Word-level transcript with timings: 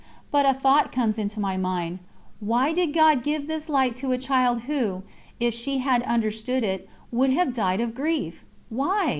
But 0.31 0.47
a 0.47 0.53
thought 0.55 0.91
comes 0.91 1.19
into 1.19 1.39
my 1.39 1.57
mind: 1.57 1.99
"Why 2.39 2.73
did 2.73 2.91
God 2.91 3.21
give 3.21 3.45
this 3.45 3.69
light 3.69 3.95
to 3.97 4.11
a 4.11 4.17
child 4.17 4.61
who, 4.63 5.03
if 5.39 5.53
she 5.53 5.77
had 5.77 6.01
understood 6.07 6.63
it, 6.63 6.89
would 7.11 7.29
have 7.33 7.53
died 7.53 7.81
of 7.81 7.93
grief?" 7.93 8.43
"Why?" 8.69 9.09